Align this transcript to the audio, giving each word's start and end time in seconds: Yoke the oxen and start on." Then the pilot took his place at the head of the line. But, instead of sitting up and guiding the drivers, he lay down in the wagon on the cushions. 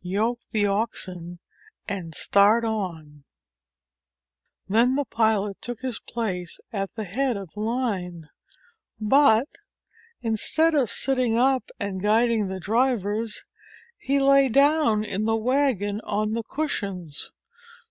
Yoke 0.00 0.40
the 0.52 0.64
oxen 0.64 1.38
and 1.86 2.14
start 2.14 2.64
on." 2.64 3.24
Then 4.66 4.94
the 4.94 5.04
pilot 5.04 5.60
took 5.60 5.82
his 5.82 6.00
place 6.00 6.58
at 6.72 6.94
the 6.94 7.04
head 7.04 7.36
of 7.36 7.50
the 7.50 7.60
line. 7.60 8.30
But, 8.98 9.48
instead 10.22 10.74
of 10.74 10.90
sitting 10.90 11.36
up 11.36 11.68
and 11.78 12.00
guiding 12.02 12.48
the 12.48 12.58
drivers, 12.58 13.44
he 13.98 14.18
lay 14.18 14.48
down 14.48 15.04
in 15.04 15.26
the 15.26 15.36
wagon 15.36 16.00
on 16.04 16.30
the 16.30 16.42
cushions. 16.42 17.30